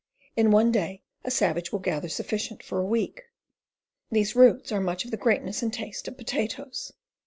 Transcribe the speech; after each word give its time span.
In 0.35 0.49
one 0.49 0.71
day 0.71 1.03
a 1.23 1.29
Salvage 1.29 1.71
will 1.71 1.77
gather 1.77 2.09
sufficient 2.09 2.63
for 2.63 2.79
a 2.79 2.85
week. 2.87 3.21
These 4.09 4.35
roots 4.35 4.71
are 4.71 4.81
much 4.81 5.05
of 5.05 5.11
the 5.11 5.15
greatnesse 5.17 5.61
and 5.61 5.71
taste 5.71 6.07
of 6.07 6.17
Potatoes. 6.17 6.91